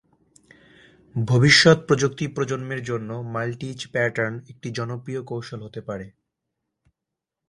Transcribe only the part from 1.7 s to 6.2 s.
প্রযুক্তি প্রজন্মের জন্য মাল্টি-ইচ প্যাটার্ন একটি জনপ্রিয় কৌশল হতে পারে।